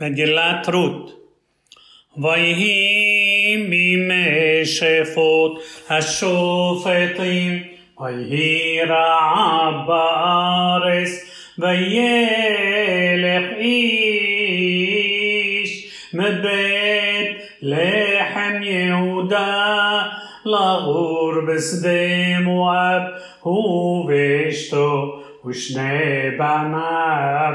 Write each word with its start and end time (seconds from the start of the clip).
מגילת 0.00 0.68
רות 0.68 1.10
ויהי 2.22 3.56
מימי 3.56 4.64
שפוט 4.64 5.62
השופטים 5.90 7.62
ויהי 8.00 8.80
רעב 8.82 9.74
בארץ 9.86 11.10
וילך 11.58 13.44
איש 13.58 14.28
מבית 16.14 17.36
לחם 17.62 18.62
יהודה 18.62 20.02
לגור 20.44 21.32
בשדה 21.48 22.40
מואב 22.42 23.02
הוא 23.40 24.10
ואשתו 24.10 25.21
ושני 25.45 26.31
בניו 26.37 27.53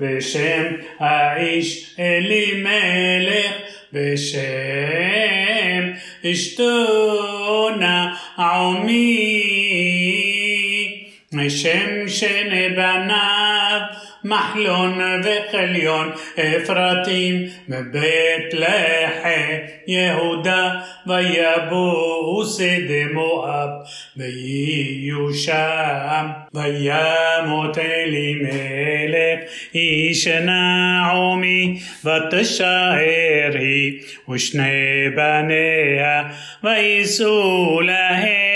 בשם 0.00 0.64
האיש 0.98 1.96
אלימלך 1.98 3.52
בשם 3.92 5.90
אשתו 6.24 7.68
נעמי 7.78 9.30
שם 11.50 12.08
שני 12.08 12.68
בניו 12.68 13.80
מחלון 14.23 14.99
וחליון 15.23 16.11
אפרתים 16.39 17.45
מבית 17.67 18.53
לחם 18.53 19.57
יהודה 19.87 20.73
ויבואו 21.07 22.45
שדה 22.45 23.13
מואב 23.13 23.69
ויהיו 24.17 25.33
שם 25.33 26.27
וימות 26.53 27.77
אלימלך 27.77 29.39
איש 29.75 30.27
נעמי 30.27 31.79
ותשאר 32.05 33.57
היא 33.59 34.01
ושני 34.29 35.09
בניה 35.15 36.23
ויישאו 36.63 37.81
להם 37.81 38.48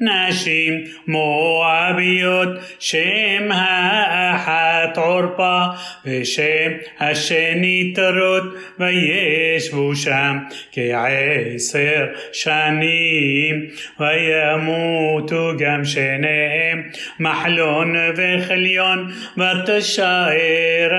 נשים 0.00 0.84
מואביות 1.06 2.48
שם 2.78 3.52
האחת 3.52 4.98
עורפה 4.98 5.62
ושם 6.06 6.72
השנית 7.00 7.98
רות 7.98 8.42
וישבו 8.78 9.96
שם 9.96 10.38
כעשר 10.72 12.06
שנים 12.32 13.66
וימותו 14.00 15.52
גם 15.58 15.84
שניהם 15.84 16.82
מחלון 17.20 17.94
וחליון 18.16 19.12
ותשאר 19.36 20.94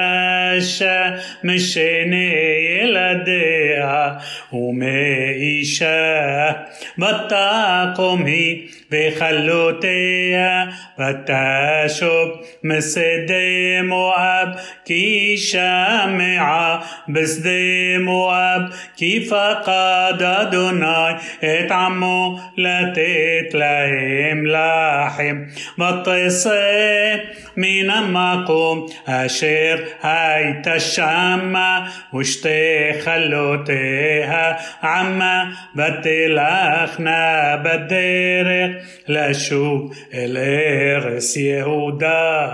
משני 1.43 2.33
ילדיה 2.81 4.09
ומאישה 4.53 5.85
ותקום 6.97 8.14
قومي 8.15 8.67
بخلوتيا 8.91 10.73
فتاشب 10.97 12.31
مسدي 12.63 13.81
مؤب 13.81 14.55
كي 14.85 15.37
شامعة 15.37 16.83
بسدي 17.09 17.97
مؤب 17.97 18.69
كي 18.97 19.19
فقد 19.19 20.49
دوناي 20.51 21.15
اتعمو 21.43 22.39
لا 22.57 22.93
لهم 23.53 24.47
لاحم 24.47 25.45
بطيصي 25.77 27.19
من 27.57 27.91
المقوم 27.91 28.85
أشير 29.07 29.85
هيت 30.01 30.67
الشامة 30.67 31.87
واشتي 32.13 32.93
خلوتها 33.01 34.57
عما 34.83 35.51
بتلخنا 35.75 37.55
بدي 37.55 38.04
בדרך 38.04 38.86
לשוב 39.08 39.92
אל 40.14 40.36
ארץ 40.36 41.36
יהודה 41.36 42.48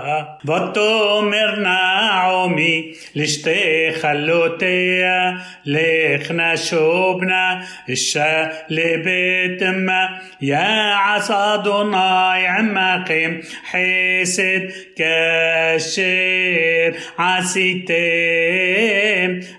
ותאמר 0.45 1.59
נעמי 1.59 2.91
לשתי 3.15 3.87
חלותיה 3.93 5.31
לכנה 5.65 6.57
שובנה 6.57 7.61
אישה 7.89 8.45
לבית 8.69 9.63
אמה 9.69 10.05
יעש 10.41 11.31
אדוני 11.31 12.47
עמכם 12.59 13.37
חסד 13.71 14.59
כאשר 14.95 15.97
עשיתם 17.17 17.93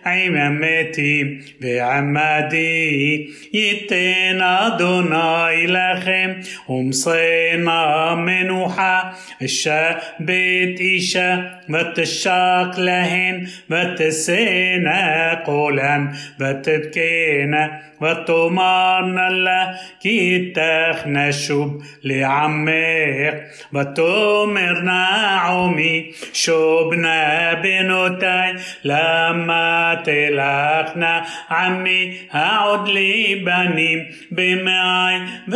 עם 0.06 0.36
המתים 0.36 1.38
ועמדי 1.60 3.26
ייתן 3.52 4.40
אדוני 4.40 5.66
לכם 5.82 6.30
ומשנה 6.68 8.14
מנוחה 8.14 9.00
אישה 9.40 9.92
בית 10.20 10.80
אישה 10.80 11.36
ותשק 11.68 12.68
להן 12.76 13.44
ותשאנה 13.70 15.34
קולן 15.44 16.06
ותבכינה 16.40 17.66
ותאמרנה 18.02 19.28
לה 19.30 19.66
כי 20.00 20.08
איתך 20.08 21.06
נשוב 21.06 21.82
לעמך 22.02 23.34
ותאמר 23.72 24.72
נעמי 24.82 26.10
שובנה 26.32 27.54
בנותיי 27.62 28.52
למה 28.84 29.94
תלכנה 30.04 31.20
עמי 31.50 32.18
העוד 32.30 32.88
לי 32.88 33.42
בנים 33.44 33.98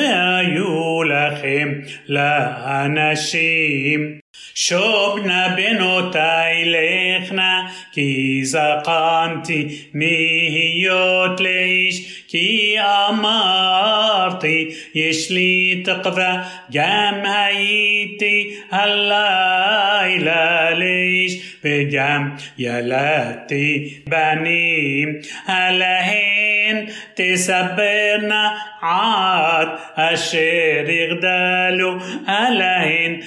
لا 0.08 0.42
يلخم 0.42 1.82
لا 2.08 2.88
نشيم 2.88 4.20
שובנה 4.55 5.55
בנותיי 5.57 6.65
לכנה 6.65 7.69
כי 7.93 8.41
זקנתי 8.45 9.69
מהיות 9.95 11.41
לאיש 11.41 12.25
כי 12.29 12.77
אמרתי 13.09 14.69
יש 14.95 15.31
לי 15.31 15.83
תקווה 15.85 16.43
גם 16.73 17.15
הייתי 17.25 18.55
הלילה 18.71 20.71
לאיש 20.71 21.57
וגם 21.65 22.31
ילדתי 22.59 23.95
בנים 24.07 25.15
עליהן 25.47 26.87
תסברנה 27.15 28.51
עד 28.83 29.69
אשר 29.95 30.85
יגדלו 30.89 31.97
עליהן 32.27 33.21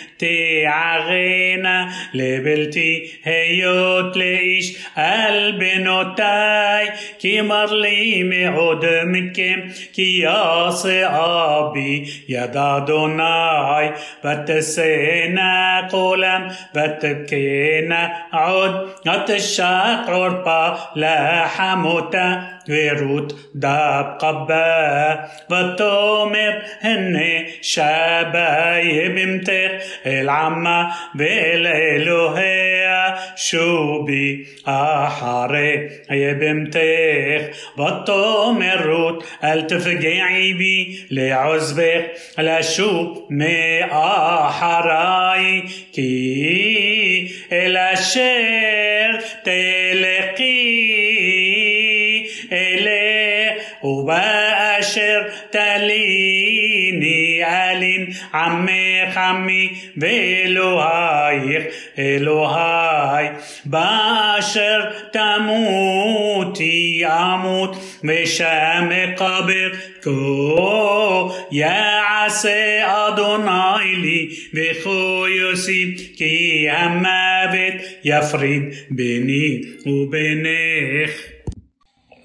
תערנה 1.00 1.88
לבלתי 2.14 3.12
היות 3.26 4.16
לאיש 4.16 4.86
על 4.96 5.54
בנותיי 5.60 6.88
כי 7.20 7.42
מר 7.42 7.74
לי 7.74 8.24
מאוד 8.24 8.86
מכם 9.06 9.60
כי 9.94 10.22
יעשה 10.24 11.08
אבי 11.10 12.06
יד 12.28 12.58
אדוני 12.58 13.88
ותשאנה 14.24 15.82
קולם 15.90 16.48
ותבכינה 16.76 18.08
עוד 18.32 18.90
ותשק 19.06 19.64
עורפה 20.08 20.68
לחמותה 20.96 22.36
ורות 22.68 23.34
דב 23.56 24.04
קבה 24.20 25.16
ותאמר 25.46 26.52
הנה 26.82 27.50
שבי 27.62 29.10
במתך 29.16 29.86
אל 30.06 30.30
بالإلهية 31.15 33.17
شوبي 33.37 34.47
أحري 34.69 35.91
يا 36.11 36.33
بمتيخ 36.33 37.43
بطو 37.79 38.53
مروت 38.53 39.25
التفقي 39.45 40.53
بي 40.53 40.99
لعزبك 41.11 42.11
لشوب 42.39 43.27
مي 43.31 43.85
أحراي 43.85 45.63
كي 45.95 47.31
إلى 47.53 47.91
شير 47.97 49.21
تلقي 49.45 50.91
الي 52.53 53.57
وبأشر 53.83 55.31
تليني 55.53 57.30
אלין 57.44 58.06
עמך 58.34 59.18
עמי 59.18 59.74
ואלוהיך 59.98 61.64
אלוהי, 62.00 63.28
באשר 63.66 64.82
תמותי 65.12 67.04
אמות 67.06 67.76
ושם 68.04 68.90
אקבר 69.04 69.70
כה 70.02 70.12
יעשה 71.52 72.86
אדוני 73.08 73.96
לי 73.96 74.30
וכה 74.54 75.30
יוסיף 75.30 76.18
כי 76.18 76.66
המוות 76.70 77.82
יפריד 78.04 78.64
ביני 78.90 79.62
ובינך. 79.86 81.12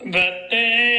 ותרא 0.07 0.94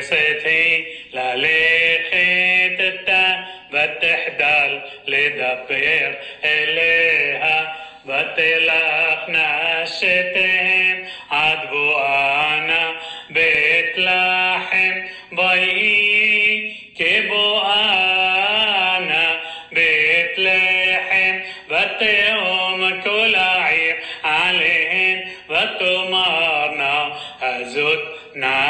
ستحي 0.00 0.84
لليحي 1.12 2.66
التا 2.66 3.44
بتحدال 3.72 4.82
لدبر 5.08 6.14
إليها 6.44 7.76
بتلاخ 8.06 9.28
ناشتهم 9.28 11.04
عدبو 11.30 11.98
أنا 11.98 12.92
بيت 13.30 13.98
لحم 13.98 15.02
بيئي 15.32 16.72
كبو 16.98 17.58
أنا 17.58 19.40
بيت 19.72 20.38
لحم 20.38 21.40
بتهم 21.70 23.00
كل 23.02 23.36
عير 23.36 23.96
عليهم 24.24 25.20
بتمارنا 25.50 27.12
أزود 27.42 27.98
نعم 28.36 28.69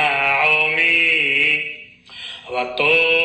a 2.61 2.77
todos. 2.77 3.20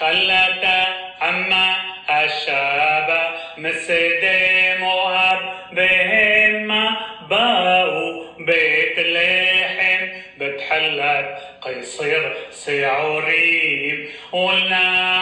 خلتا 0.00 0.86
أما 1.22 1.74
الشاب 2.10 3.30
مسد 3.58 4.24
مؤاب 4.80 5.38
بهم 5.72 6.68
باو 7.30 8.24
بيت 8.38 8.98
لحم 8.98 10.06
بتحلت 10.38 11.38
قيصر 11.62 12.32
سعوريب 12.50 14.08
والنعمي 14.32 15.21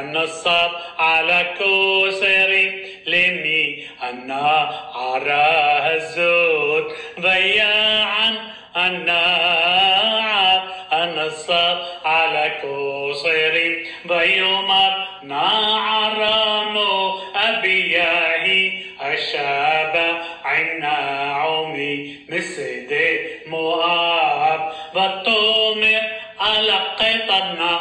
النصب 0.00 0.70
على 0.98 1.54
كوسرين 1.58 2.84
لمي 3.06 3.86
أنا 4.02 4.70
عراه 4.94 5.94
الزود 5.94 6.92
ضياعا 7.20 8.36
النار 8.76 10.62
النصب 10.92 11.78
على 12.04 12.52
كوسرين 12.62 13.86
بيومر 14.04 15.06
نعرمو 15.22 17.18
أبياهي 17.34 18.72
الشاب 19.02 20.20
عنا 20.44 20.96
عمي 21.34 22.18
مسد 22.28 23.20
مؤاب. 23.46 24.72
والطومر 24.94 26.00
على 26.40 26.72
قطنا 26.72 27.80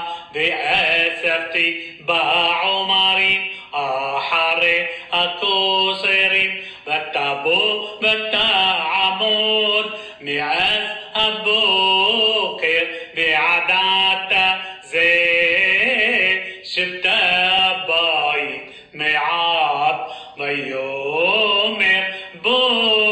بأسرتي 2.09 2.49
بعمرين 2.59 3.51
أحر 3.75 4.87
أكوسرين 5.13 6.63
بتابو 6.87 7.87
بتعمود 8.01 9.85
معز 10.21 10.87
أبوكر 11.15 12.87
بعدات 13.17 14.59
زي 14.83 16.63
شبتا 16.63 17.85
بايت 17.87 18.61
معاد 18.93 19.99
ويومر 20.39 22.03
بوعد 22.43 23.08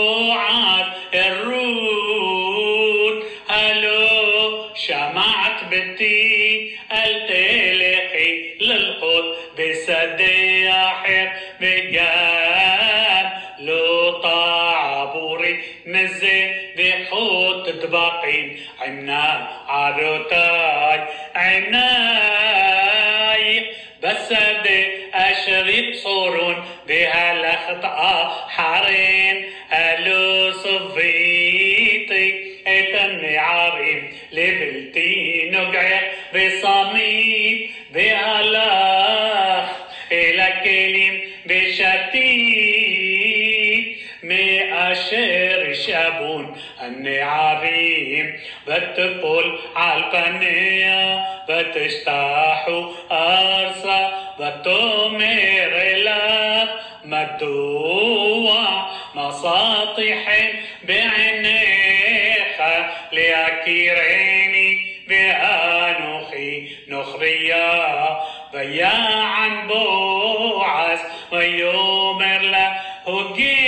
أشير 44.77 45.73
شابون 45.73 46.57
أني 46.81 47.21
عظيم 47.21 48.39
بتقول 48.67 49.59
عالقنية 49.75 51.25
بتشتاحوا 51.49 52.91
ارصا 53.11 54.11
بتومير 54.39 55.97
لاب 55.97 56.67
مدوع 57.05 58.87
مساطح 59.15 60.37
بعنيخة 60.83 62.87
لأكيريني 63.11 64.87
بها 65.09 65.97
نخي 66.01 66.67
نخريا 66.87 68.17
بيا 68.53 69.21
عن 69.23 69.67
بوعس 69.67 70.99
ويومر 71.31 72.39
له 72.41 72.73
هجي 73.07 73.66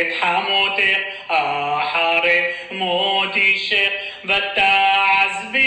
את 0.00 0.06
חמותך, 0.20 0.98
אחרי 1.28 2.42
מותישך 2.70 3.90
ותעזבי, 4.24 5.66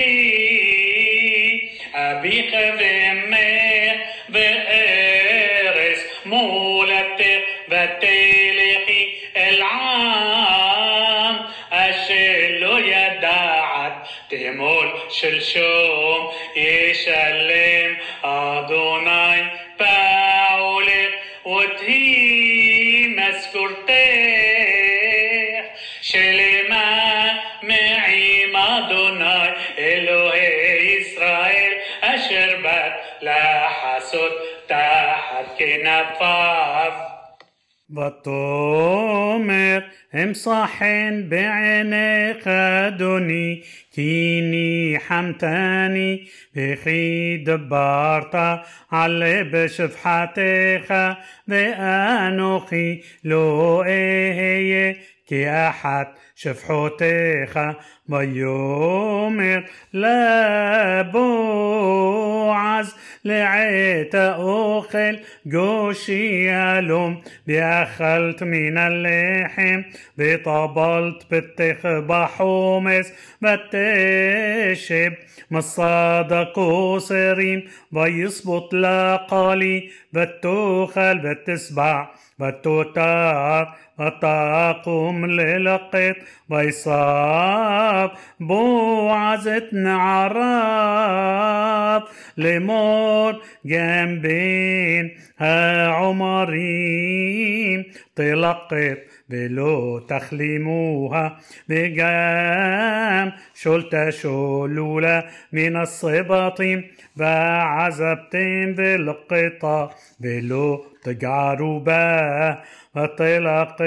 אביך 1.93 2.53
ואמך 2.79 3.97
וארץ 4.29 5.99
מולדתך 6.25 7.43
ותעזבי. 7.67 8.12
تمسح 40.33 40.83
بعيني 41.29 42.33
خدوني 42.33 43.63
كيني 43.95 44.99
حمتاني 44.99 46.27
بخي 46.55 47.37
دبارتا 47.37 48.63
علي 48.91 49.43
بشفحتيخا 49.43 51.17
ذي 51.49 51.65
أنوخي 51.67 53.01
لو 53.23 53.83
إيه 53.83 54.97
كي 55.27 55.44
كياحت 55.44 56.08
شفحوتيخا 56.36 57.75
بيومير 58.08 59.70
لا 59.94 61.01
بوعز 61.01 62.96
لعيت 63.25 64.15
أوخل 64.15 65.20
جوشي 65.46 66.50
يلوم 66.50 67.22
بأخلت 67.48 68.44
من 68.44 68.77
اللحم 68.77 69.82
بطبلت 70.18 71.25
بتخبى 71.32 72.25
حومس 72.25 73.13
بتشب 73.42 75.13
مصادق 75.51 76.60
وصريم 76.60 77.63
بيصبط 77.92 78.74
لقالي 78.74 79.89
بتوخل 80.13 81.20
بتسبع 81.20 82.10
بتوتار 82.39 83.75
وتقوم 84.05 85.25
للقط 85.25 86.15
ويصاب 86.50 88.12
بوعزة 88.39 89.69
عراب 89.86 91.53
لموت 92.38 93.41
جنبين 93.65 95.12
ها 95.38 95.88
عمرين 95.88 97.86
تلقط 98.15 98.98
ולא 99.30 100.00
תחלימוה 100.08 101.30
וגם 101.70 103.30
שול 103.53 103.84
תשולו 103.92 105.00
לה 105.00 105.20
מן 105.53 105.75
הסבטים 105.75 106.82
ועזבתם 107.18 108.74
ולקטה 108.75 109.86
ולא 110.22 110.86
تجعروا 111.03 111.80
باه 111.80 112.58
وطلقت 112.96 113.82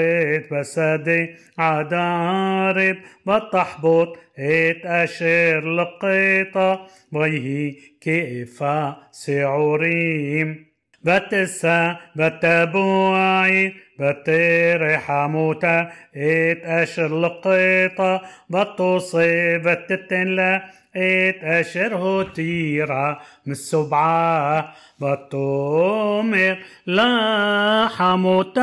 بسدي 0.51 1.35
عدارب 1.57 2.97
بتحبط 3.27 4.17
ات 4.39 4.85
اشير 4.85 5.73
لقيطة 5.75 6.87
ويهي 7.11 7.75
كيفا 8.01 8.95
سعوريم 9.11 10.65
بتسا 11.03 11.97
بتبوعي 12.15 13.73
بتطير 13.99 14.97
حموتا 14.97 15.91
إيت 16.15 16.65
أشر 16.65 17.19
لقيطة 17.21 18.21
بتصيب 18.49 19.77
تتنلا 19.89 20.63
إيت 20.95 21.43
أشر 21.43 21.95
هتيرة. 21.95 23.19
من 23.45 23.51
السبعة 23.51 24.73
بتومر 25.01 26.57
لا 26.85 27.87
حموتة 27.97 28.61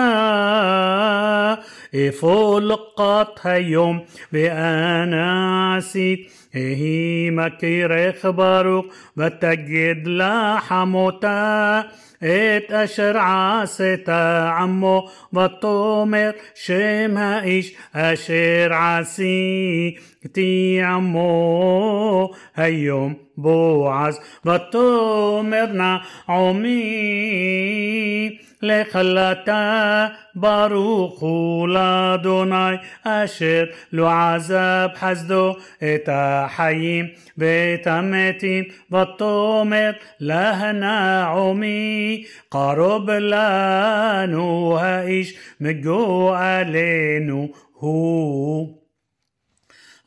إفولقتها 1.94 3.54
هيوم 3.54 4.04
بأنا 4.32 5.74
عسيت 5.74 6.30
هي 6.52 7.30
مكير 7.30 8.10
إخبارك 8.10 8.84
بتجد 9.16 10.08
لا 10.08 10.56
حموتا 10.58 11.84
את 12.23 12.71
אשר 12.71 13.17
עשית 13.17 14.09
עמו 14.59 15.09
ותאמר 15.33 16.29
שם 16.55 17.17
האיש 17.17 17.75
אשר 17.93 18.71
עשיתי 18.73 20.79
עמו 20.85 22.31
היום 22.55 23.22
בועז 23.37 24.19
ותאמר 24.45 25.65
נעמי 25.73 26.79
לכלתה 28.61 30.07
ברוך 30.35 31.19
הוא 31.19 31.67
לאדוני 31.67 32.75
אשר 33.03 33.63
לא 33.91 34.09
עזב 34.11 34.87
חסדו 34.95 35.55
את 35.77 36.09
החיים 36.11 37.05
ואת 37.37 37.87
המתים 37.87 38.63
ותאמר 38.91 39.91
לה 40.19 40.71
נעמי 40.71 42.23
קרוב 42.49 43.09
לנו 43.09 44.77
האיש 44.79 45.37
מגואלנו 45.61 47.47
הוא 47.73 48.79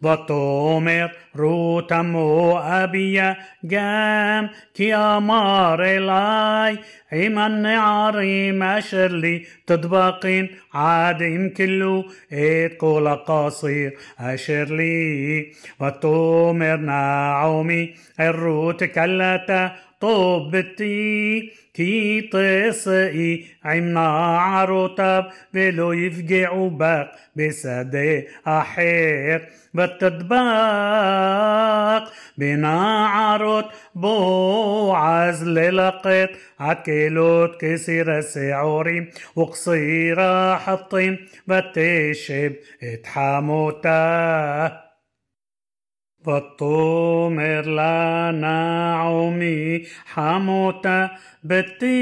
ותאמר 0.03 1.05
רות 1.35 1.91
המואביה 1.91 3.33
גם 3.67 4.45
כי 4.73 4.95
אמר 4.95 5.75
אלי 5.79 6.77
עם 7.11 7.37
הנערים 7.37 8.63
אשר 8.63 9.07
לי 9.07 9.43
תדבקין 9.65 10.47
עד 10.73 11.21
אם 11.21 11.49
כלו 11.55 12.03
את 12.27 12.73
כל 12.77 13.07
הקציר 13.07 13.89
אשר 14.17 14.63
לי 14.69 15.51
ותאמר 15.81 16.75
נעמי 16.75 17.93
אל 18.19 18.35
רות 18.35 18.81
כלתה 18.93 19.67
طوبتي 19.99 21.49
كي 21.73 22.29
طيسئي 22.31 23.45
עם 23.65 23.93
נערותיו 23.93 25.23
ולא 25.53 25.95
יפגעו 25.95 26.71
בך 26.77 27.05
בשדה 27.35 27.99
אחר 28.43 29.37
ותדבק 29.75 30.37
בנערות 32.37 33.65
בועז 33.95 35.47
ללקט 35.47 36.37
עקלות 36.59 37.55
כסיר 37.59 38.11
השעורים 38.11 39.05
וכסיר 39.37 40.21
החטים 40.21 41.15
ותשב 41.47 42.51
את 42.83 43.07
חמותה 43.07 44.67
بالطمر 46.27 47.61
لنا 47.65 48.95
عمي 48.95 49.83
حموتة 50.13 51.09
بتي 51.43 51.97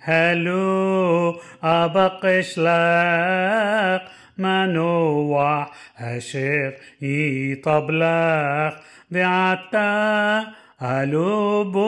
هلو 0.00 1.40
أبقش 1.62 2.58
لك 2.58 4.02
منوع 4.38 5.70
هشر 5.96 6.72
يطبلخ 7.02 8.74
بعتا 9.10 10.44
قلوبو 10.80 11.82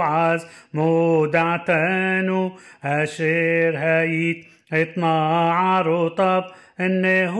عز 0.00 0.46
مودعتانو 0.74 2.52
هشر 2.80 3.72
هيت 3.76 4.46
اتنعر 4.72 6.08
طب 6.08 6.44
انه 6.80 7.36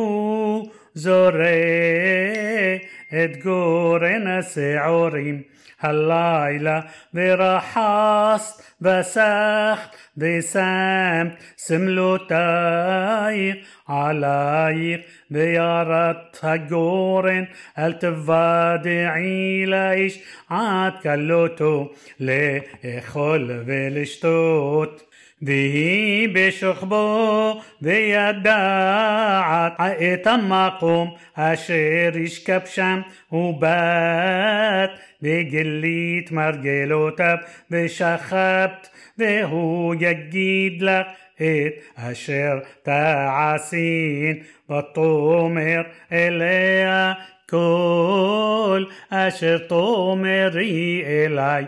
زوري 0.96 2.80
تقورنا 3.10 4.40
سعوري 4.40 5.44
هالليلة 5.80 6.84
برحاس 7.12 8.62
بسخ 8.80 9.90
بسام 10.16 11.36
سملو 11.56 12.16
تايق 12.16 13.56
עלייך 13.88 15.00
וירת 15.30 16.38
הגורן 16.42 17.44
אל 17.78 17.92
תוודעי 17.92 19.66
לאיש 19.66 20.22
עד 20.48 20.92
כלותו 21.02 21.92
לאכול 22.20 23.50
ולשתות. 23.66 25.02
והיא 25.42 26.28
בשוכבו 26.34 27.60
וידעת 27.82 29.72
את 29.80 30.26
המקום 30.26 31.14
אשר 31.34 32.10
ישכב 32.14 32.60
שם 32.64 33.00
ובת 33.32 34.90
וגילית 35.22 36.32
מרגלותיו 36.32 37.36
ושכבת 37.70 38.88
והוא 39.18 39.94
יגיד 40.00 40.82
לך 40.82 41.06
את 41.35 41.73
אשר 41.95 42.59
תעשין 42.83 44.39
ותאמר 44.69 45.81
אליה 46.11 47.13
כל 47.49 48.83
אשר 49.09 49.57
תאמרי 49.57 51.03
אלי 51.05 51.65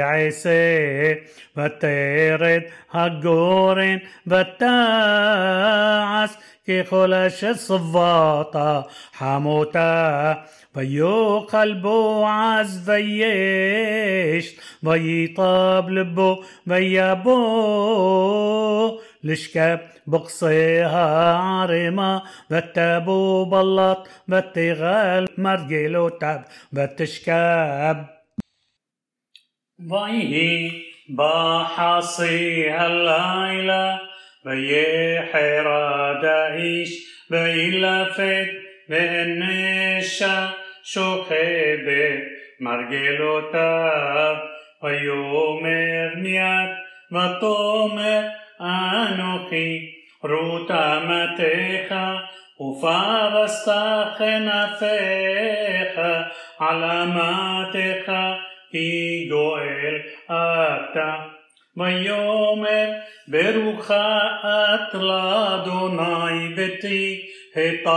אעשה 0.00 1.12
ותרד 1.56 2.60
הגורן 2.92 3.96
ותעש 4.26 4.70
ככל 6.68 7.14
אשר 7.14 7.54
צוות 7.54 8.56
חמותה 9.14 10.34
ויאכל 10.74 11.74
בועז 11.74 12.88
ויש 12.88 14.58
ויטב 14.82 15.82
לבו 15.88 16.42
ויבוא 16.66 17.92
לשכב 19.24 19.76
بقصي 20.06 20.82
عارمة 20.82 22.22
بتابو 22.50 23.44
بلط 23.44 24.08
بتغال 24.28 25.26
مرجلو 25.38 26.08
تاب 26.08 26.42
بتشكاب 26.72 27.96
ויהי 29.90 30.82
בחסי 31.16 32.70
הלילה 34.45 35.21
ויחרד 35.31 36.25
האיש 36.25 36.91
וילפת 37.31 38.47
ונשה 38.89 40.47
שוכבת 40.83 42.23
מרגלותיו. 42.59 44.35
ויאמר 44.83 46.15
מיד 46.15 46.69
ותאמר 47.11 48.27
אנוכי 48.61 49.93
רות 50.23 50.71
אמתך 50.71 51.95
ופרסת 52.61 53.71
כנפיך 54.17 55.99
על 56.59 56.83
אמתך 56.83 58.11
כי 58.71 59.27
גואל 59.29 60.01
אתה 60.25 61.36
ויאמר 61.76 62.90
ברוכה 63.28 64.18
את 64.44 64.94
לאדוני 64.94 66.54
ביתי 66.56 67.26
היטב 67.54 67.92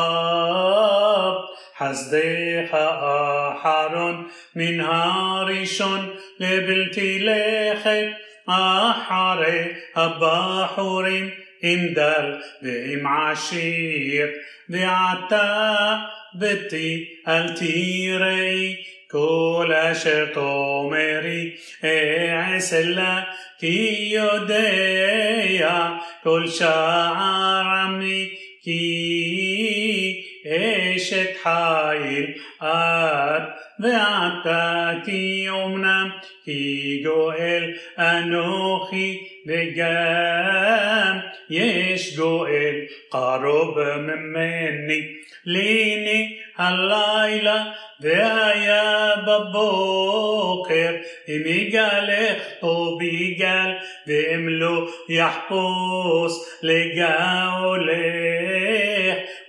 חסדך 1.78 2.74
האחרון 2.74 4.28
מן 4.56 4.80
הראשון 4.80 6.16
לבלתי 6.40 7.20
לכת 7.20 8.08
אחרי 8.48 9.74
הבחורים 9.96 11.30
עם 11.62 11.94
דל 11.94 12.34
ועם 12.62 13.08
עשיר 13.08 14.28
ועתה 14.70 15.96
ביתי 16.34 17.06
אל 17.28 17.56
תראי 17.56 18.76
כל 19.12 19.72
אשר 19.74 20.26
תאמרי 20.34 21.56
אעשה 21.84 22.82
לה 22.86 23.22
כי 23.60 24.10
יודע 24.12 25.90
כל 26.24 26.48
שער 26.48 27.66
עמי 27.84 28.30
כי 28.64 30.22
אשת 30.48 31.30
חיל 31.44 32.34
את 32.64 33.44
ועתה 33.80 34.92
כי 35.06 35.48
אמנם 35.50 36.10
כי 36.46 37.02
גואל 37.06 37.74
אנוכי 37.98 39.28
וגם 39.48 41.20
יש 41.50 42.18
גואל 42.18 42.76
קרוב 43.12 43.80
ממני 43.98 45.16
ליני 45.46 46.38
הלילה 46.58 47.64
והיה 48.00 49.12
בבוקר 49.28 50.96
אם 51.28 51.42
יגלך 51.46 52.44
טוב 52.60 53.02
יגל 53.02 53.72
ואם 54.08 54.50
לא 54.50 54.88
יחפוש 55.10 56.34
לגאולך 56.62 57.96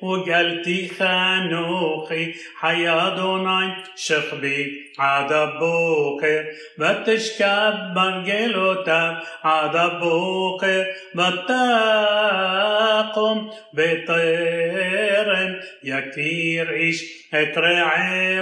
וגלתיך 0.02 1.02
אנוכי 1.02 2.32
חי 2.60 2.84
אדוני 2.88 3.66
שכבי 3.96 4.86
עד 4.98 5.32
הבוקר 5.32 6.40
ותשכב 6.78 7.72
מרגלותיו 7.94 9.12
עד 9.42 9.76
הבוקר 9.76 10.82
ותקום 11.14 11.50
בטרם 13.74 15.52
יכיר 15.82 16.70
איש 16.70 17.26
את 17.28 17.58
רעהו 17.58 18.39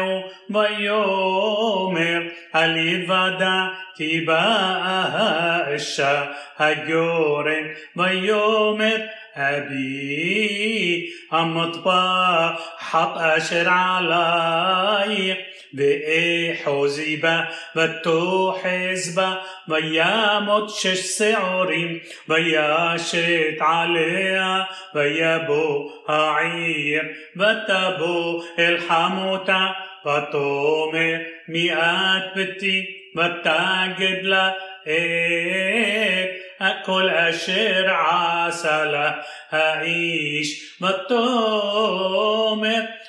ויאמר 0.51 2.23
אל 2.55 2.77
יוודע 2.77 3.65
כי 3.97 4.21
באה 4.21 5.05
האישה 5.13 6.25
הגורן 6.59 7.65
ויאמר 7.97 8.97
أبي 9.37 11.11
המוטבע 11.31 12.51
חט 12.81 13.17
אשר 13.17 13.69
עלייך 13.71 15.39
ואחוזי 15.74 17.18
בה 17.18 17.42
ותאחז 17.76 19.16
בה 19.16 19.36
וימות 19.68 20.70
שש 20.70 21.18
שעורים 21.18 22.00
וישת 22.30 23.58
עליה 23.60 24.64
ויבוא 24.96 25.92
העיר 26.08 27.02
ותבוא 27.36 28.44
אל 28.60 28.78
חמותה 28.88 29.68
ותאמר 30.02 31.20
מי 31.48 31.74
את 31.74 32.36
ביתי 32.36 32.86
ותגד 33.16 34.24
לה 34.24 34.50
את 34.84 36.39
أكل 36.62 37.10
أشير 37.10 37.90
عسلة 37.90 39.22
هعيش 39.50 40.78
مطومة. 40.82 42.20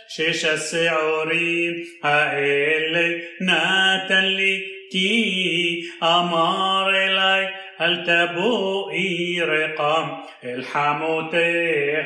شيش 0.08 0.46
السعورين 0.46 1.86
هقلي 2.04 3.22
ناتلي 3.40 4.62
كي 4.92 5.82
أمار 6.02 6.90
لي 6.90 7.50
هل 7.76 8.04
تبوئي 8.06 9.40
رقم 9.42 10.22
الحموتي 10.44 12.04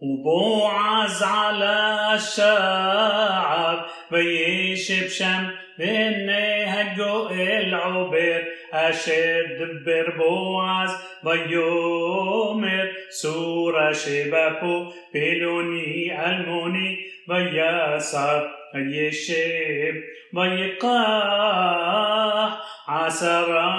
ובועז 0.00 1.22
עלה 1.22 2.08
השער 2.14 3.86
וישב 4.10 4.92
שם 4.92 5.50
והנה 5.78 7.28
הגואל 7.28 7.95
עובר 7.95 8.48
אשר 8.72 9.58
דיבר 9.58 10.16
בועז 10.18 10.90
ויאמר 11.24 12.92
סורה 13.10 13.92
שבה 13.92 14.92
פה 15.12 15.45
פלוני 15.45 16.26
אלמוני 16.26 16.98
بياسر 17.28 18.61
يشب 18.74 20.02
ويقاح 20.34 21.82
عسرا 22.88 23.72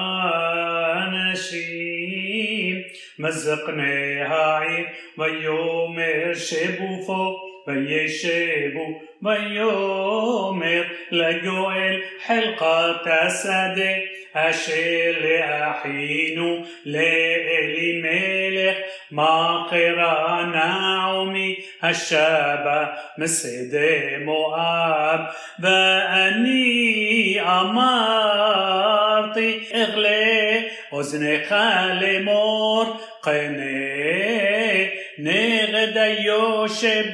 نشيم 1.13 2.83
مزقناها 3.19 4.57
عين 4.57 4.85
ويوم 5.17 5.99
الشب 5.99 6.77
فوق 7.07 7.52
העיר, 7.66 8.08
ויאמר 8.08 8.08
שבו 8.08 9.00
פה 9.00 9.08
וישבו 9.22 9.22
ויאמר 9.22 10.82
לגואל 11.10 12.00
חלקת 12.26 13.06
השדה 13.06 13.92
אשר 14.32 15.12
לאחינו 15.20 16.62
לאלימלך 16.84 18.76
מכרה 19.12 20.44
נעמי 20.52 21.56
השבה 21.82 22.86
משדה 23.18 24.18
מואב 24.24 25.20
ואני 25.60 27.38
אמרתי 27.40 28.78
אגלה 29.72 30.60
אוזנך 30.92 31.54
לאמור 32.00 32.96
קנה 33.22 33.88
נגד 35.17 35.97
היושבים 35.97 37.13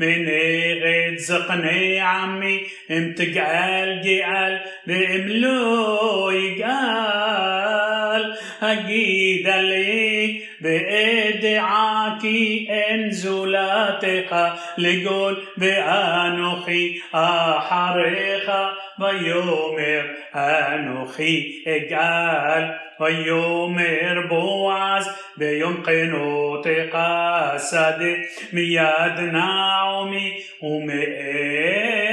ונגד 0.00 1.18
זקני 1.18 2.00
עמי 2.00 2.64
אם 2.90 3.12
תגאל 3.16 3.98
גאל 4.02 4.56
ואם 4.86 5.26
לא 5.26 6.30
יגאל 6.34 7.73
הגידה 8.64 9.56
לי 9.56 10.40
ואדעה 10.60 12.16
כי 12.20 12.66
אין 12.70 13.10
זולתך 13.10 14.36
לגול 14.78 15.44
ואנוכי 15.58 17.00
אחריך 17.12 18.52
ויאמר 18.98 20.02
אנוכי 20.34 21.62
אגאל 21.68 22.64
ויאמר 23.00 24.26
בועז 24.28 25.08
ביום 25.36 25.82
קנותך 25.84 26.98
שדה 27.70 28.14
מיד 28.52 29.20
נעמי 29.32 30.40
ומאת 30.62 32.03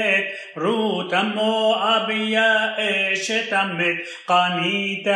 רות 0.58 1.14
המואביה 1.14 2.68
אשת 2.78 3.54
המת 3.54 3.98
קנית 4.26 5.08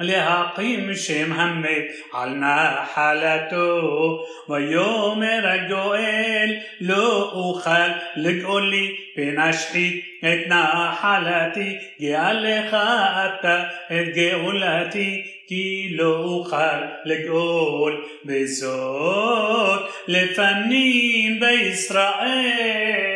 להקים 0.00 0.94
שם 0.94 1.32
המת. 1.32 1.84
על 2.12 2.34
נחלתו 2.34 4.24
ויאמר 4.48 5.48
הגואל 5.48 6.56
לא 6.80 7.30
אוכל 7.32 7.88
לגאולי 8.16 8.96
פן 9.16 9.38
אשחית 9.38 10.04
את 10.20 10.48
נחלתי 10.48 11.78
גאל 12.00 12.46
לך 12.46 12.74
אתה 12.74 13.62
את 13.86 14.14
גאולתי 14.14 15.22
כי 15.48 15.88
לא 15.96 16.16
אוכל 16.16 16.80
לגאול. 17.04 18.04
בזאת 18.24 19.80
לפנים 20.08 21.40
בישראל 21.40 23.13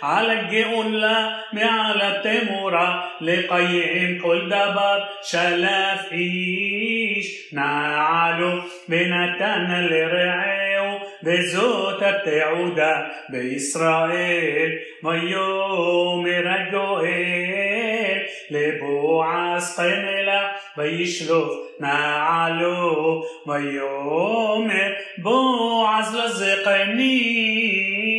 על 0.00 0.30
הגאולה 0.30 1.28
מעל 1.52 2.00
התמורה 2.02 3.00
לקיים 3.20 4.18
כל 4.18 4.40
דבר 4.46 4.98
שלף 5.22 6.12
איש 6.12 7.48
נעלו 7.52 8.58
ונתן 8.88 9.86
לרעהו 9.90 10.98
וזאת 11.22 12.02
התעודה 12.02 13.00
בישראל 13.28 14.70
ויאמר 15.02 16.48
הגואל 16.48 18.18
לבועז 18.50 19.76
חנלה 19.76 20.48
וישלוף 20.76 21.52
נעלו 21.80 23.22
ויאמר 23.46 24.92
בועז 25.18 26.16
לזקנים 26.16 28.15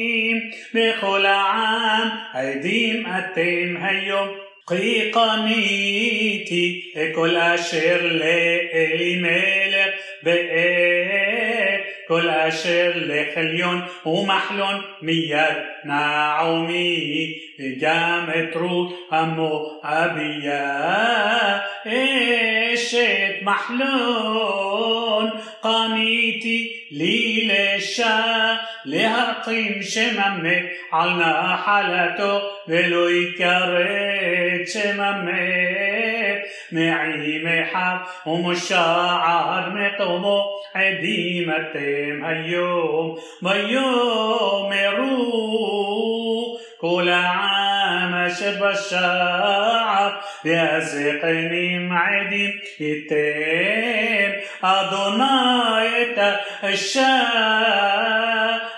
בכל 0.75 1.27
העם 1.27 2.09
עדים 2.35 3.07
אתם 3.07 3.77
היום. 3.83 4.29
כי 4.69 5.11
קניתי 5.13 6.93
כל 7.15 7.37
אשר 7.37 7.99
לאלימלך 8.03 9.89
בעת 10.23 10.88
כל 12.08 12.30
אשר 12.30 12.92
לחליון 12.96 13.82
ומחלון 14.06 14.82
מיד 15.02 15.56
נעמי 15.84 17.40
וגם 17.60 18.28
את 18.36 18.56
רות 18.56 19.08
המואביה 19.12 20.80
אשת 21.88 23.36
מחלון 23.42 25.30
קניתי 25.62 26.74
לי 26.92 27.50
לשה 27.52 28.56
להרקים 28.86 29.82
שם 29.82 30.20
המת 30.20 30.66
על 30.92 31.10
נחלתו 31.10 32.40
ve 32.69 32.83
lo 32.91 33.05
yikare 33.09 34.65
chemame 34.71 35.79
معي 36.73 37.43
محب 37.45 38.01
ومشاعر 38.27 39.71
مطمو 39.71 40.43
عديمتهم 40.75 42.25
هيوم 42.25 43.19
ويوم 43.43 44.73
روح 44.73 46.61
كل 46.81 47.09
عام 47.11 48.29
شرب 48.29 48.65
الشعب 48.65 50.13
يا 50.45 50.81
سقني 50.81 51.79
معدي 51.79 52.55
يتم 52.81 54.28
את 54.62 56.18
האשה 56.18 57.20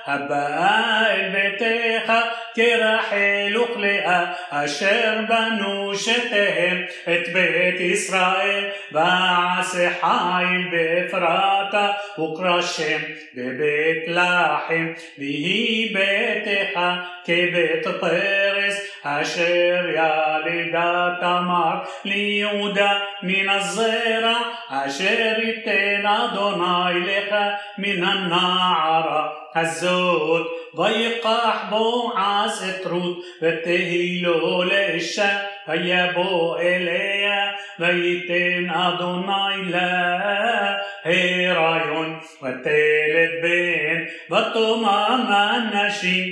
הבאה 0.05 1.05
אל 1.11 1.29
ביתך 1.29 2.13
כרחל 2.55 3.57
וכלאה 3.57 4.25
אשר 4.49 5.19
בנו 5.27 5.95
שתיהם 5.95 6.81
את 7.03 7.27
בית 7.33 7.79
ישראל 7.79 8.69
ועשה 8.91 9.89
חיל 10.01 10.67
באפרתה 10.71 11.91
וקרשם 12.19 12.99
בבית 13.35 14.03
לחם 14.07 14.93
ויהי 15.17 15.93
ביתך 15.93 16.79
כבית 17.25 17.87
פרס 17.99 18.88
אשר 19.03 19.85
ילידה 19.89 21.09
תמר 21.21 21.75
ליהודה 22.05 22.91
מן 23.23 23.49
הזרע 23.49 24.37
אשר 24.69 25.33
ייתן 25.43 26.05
אדוני 26.05 26.99
לך 26.99 27.35
מן 27.77 28.03
הנערה 28.03 29.27
הזאת 29.55 30.47
ויקח 30.75 31.65
בועז 31.69 32.69
את 32.69 32.85
רות 32.85 33.17
ותהי 33.41 34.21
לו 34.21 34.63
לאישה 34.63 35.37
ויבוא 35.67 36.59
אליה 36.59 37.51
וייתן 37.79 38.69
אדוני 38.69 39.71
לה 39.71 40.75
הריון 41.05 42.19
ותלת 42.41 43.31
בן 43.41 44.03
ותאמר 44.35 45.15
הנשים 45.27 46.31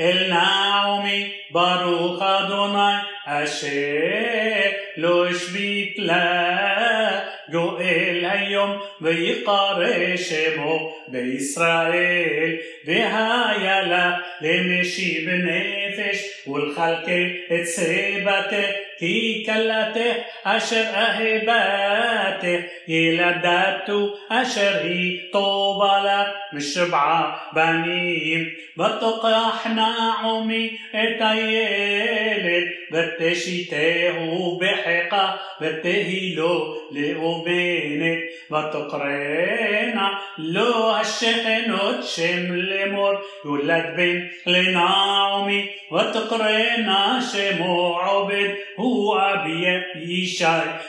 אל 0.00 0.28
נעמי 0.28 1.32
ברוך 1.50 2.22
אדוני 2.22 2.96
אשר 3.26 4.70
לא 4.96 5.28
השבית 5.28 5.94
לה 5.98 7.20
גואל 7.52 8.23
היום 8.24 8.78
ויקרא 9.00 10.16
שמו 10.16 10.96
בישראל 11.08 12.56
והיה 12.84 13.80
לה 13.82 14.16
למשיב 14.40 15.28
נפש 15.28 16.48
ולכלכל 16.48 17.54
את 17.54 17.66
שיבתך 17.66 18.70
כי 19.00 19.46
כלתך 19.46 20.16
אשר 20.44 20.84
אהבתך 20.94 22.60
ילדתו 22.88 24.14
אשר 24.28 24.80
היא 24.82 25.20
טובה 25.32 26.02
לך 26.04 26.28
משבעה 26.52 27.36
בנים 27.52 28.48
ותוקח 28.78 29.66
נעמי 29.76 30.76
את 30.90 31.20
הילד 31.20 32.68
ותשיתהו 32.92 34.60
בחיקה 34.60 35.30
ותהי 35.60 36.34
לו 36.36 36.76
לאומנת 36.90 38.13
ותקרנה 38.50 40.08
לו 40.38 40.96
השכנות 40.96 42.04
שם 42.04 42.52
לאמור 42.52 43.12
יולד 43.44 43.84
בן 43.96 44.18
לנעמי 44.46 45.66
ותקרנה 45.92 47.20
שמו 47.32 48.00
עובד 48.06 48.48
הוא 48.76 49.16
אבי 49.18 49.64
ישי 50.06 50.44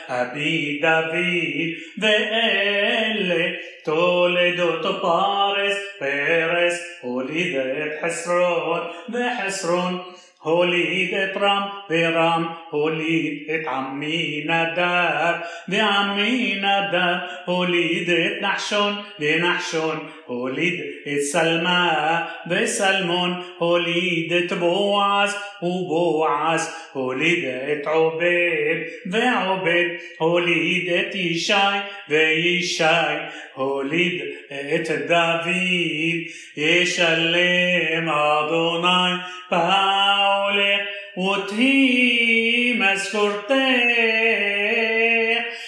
אבי 0.08 0.80
דוד 0.82 1.14
ואלה 1.98 3.52
תולדות 3.84 4.82
פרס 5.02 5.76
פרס 5.98 6.98
הוליד 7.00 7.56
את 7.56 8.04
חסרון 8.04 9.98
هوليد 10.47 11.13
اترام 11.13 11.63
برام 11.89 12.49
هوليد 12.73 13.49
ات 13.49 13.67
عمي 13.67 14.43
ناداب 14.47 15.43
بعمي 15.67 16.53
ناداب 16.61 17.21
هوليد 17.49 18.09
ات 18.09 18.41
نحشون 18.43 18.95
بنحشون 19.19 19.99
נחשון, 20.26 20.26
ונחשון 20.26 20.26
הוליד 20.26 20.80
את 21.06 21.20
סלמה, 21.20 22.26
וסלמון 22.50 23.42
הוליד 23.58 24.32
את 24.32 24.52
בועז, 24.52 25.36
ובועז 25.62 26.76
הוליד 26.92 27.44
את 27.44 27.86
עובד, 27.86 28.76
ועובד 29.06 29.84
הוליד 30.18 30.92
את 30.92 31.14
ישי, 31.14 31.52
וישי 32.08 32.84
הוליד 33.54 34.22
את 34.74 34.90
דוד, 35.08 35.46
ישלם 36.56 38.08
אדוני 38.08 39.12
פעולך 39.48 40.80
ותהי 41.18 42.78
משכורתך 42.78 43.52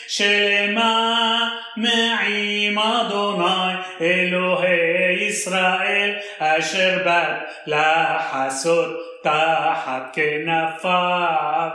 שלמה 0.08 1.48
מעם 1.76 2.78
אדוני 2.78 3.67
אלוהי 4.00 5.24
ישראל 5.24 6.14
אשר 6.38 6.98
באת 7.04 7.36
לחסות 7.66 9.00
תחת 9.22 10.02
כנפיו 10.12 11.70